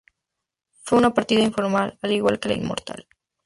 [0.81, 3.07] Fue una partida informal, al igual que la Inmortal.